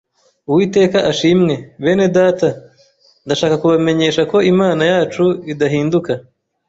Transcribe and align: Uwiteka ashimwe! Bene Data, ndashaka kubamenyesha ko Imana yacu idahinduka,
Uwiteka 0.49 0.97
ashimwe! 1.11 1.53
Bene 1.83 2.07
Data, 2.17 2.49
ndashaka 3.25 3.55
kubamenyesha 3.61 4.21
ko 4.31 4.37
Imana 4.51 4.81
yacu 4.91 5.23
idahinduka, 5.51 6.11